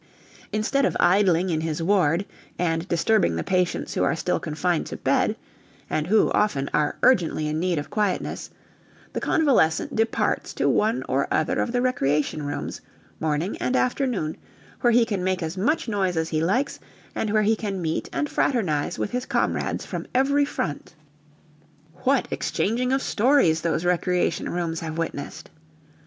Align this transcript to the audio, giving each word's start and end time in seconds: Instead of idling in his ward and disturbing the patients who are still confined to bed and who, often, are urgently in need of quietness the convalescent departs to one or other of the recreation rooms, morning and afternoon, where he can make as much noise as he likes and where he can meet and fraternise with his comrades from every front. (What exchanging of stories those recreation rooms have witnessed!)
Instead 0.51 0.83
of 0.83 0.97
idling 0.99 1.51
in 1.51 1.61
his 1.61 1.83
ward 1.83 2.25
and 2.57 2.87
disturbing 2.87 3.35
the 3.35 3.43
patients 3.43 3.93
who 3.93 4.03
are 4.03 4.15
still 4.15 4.39
confined 4.39 4.87
to 4.87 4.97
bed 4.97 5.35
and 5.91 6.07
who, 6.07 6.31
often, 6.31 6.71
are 6.73 6.97
urgently 7.03 7.47
in 7.47 7.59
need 7.59 7.77
of 7.77 7.91
quietness 7.91 8.49
the 9.13 9.21
convalescent 9.21 9.95
departs 9.95 10.55
to 10.55 10.67
one 10.67 11.03
or 11.07 11.27
other 11.31 11.59
of 11.59 11.71
the 11.71 11.83
recreation 11.83 12.41
rooms, 12.41 12.81
morning 13.19 13.55
and 13.57 13.75
afternoon, 13.75 14.35
where 14.79 14.89
he 14.89 15.05
can 15.05 15.23
make 15.23 15.43
as 15.43 15.55
much 15.55 15.87
noise 15.87 16.17
as 16.17 16.29
he 16.29 16.43
likes 16.43 16.79
and 17.13 17.29
where 17.29 17.43
he 17.43 17.55
can 17.55 17.79
meet 17.79 18.09
and 18.11 18.27
fraternise 18.27 18.97
with 18.97 19.11
his 19.11 19.27
comrades 19.27 19.85
from 19.85 20.07
every 20.15 20.45
front. 20.45 20.95
(What 21.97 22.27
exchanging 22.31 22.91
of 22.91 23.03
stories 23.03 23.61
those 23.61 23.85
recreation 23.85 24.49
rooms 24.49 24.79
have 24.79 24.97
witnessed!) 24.97 25.51